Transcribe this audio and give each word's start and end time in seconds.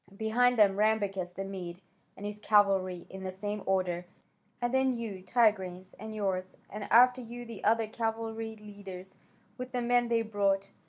Behind 0.17 0.57
them 0.57 0.77
Rambacas 0.77 1.35
the 1.35 1.45
Mede 1.45 1.79
and 2.17 2.25
his 2.25 2.39
cavalry, 2.39 3.05
in 3.11 3.23
the 3.23 3.29
same 3.31 3.61
order, 3.67 4.07
and 4.59 4.73
then 4.73 4.97
you, 4.97 5.21
Tigranes, 5.21 5.93
and 5.99 6.15
yours, 6.15 6.57
and 6.71 6.85
after 6.85 7.21
you 7.21 7.45
the 7.45 7.63
other 7.63 7.85
cavalry 7.85 8.55
leaders 8.55 9.17
with 9.59 9.73
the 9.73 9.81
men 9.83 10.07
they 10.07 10.23
brought. 10.23 10.71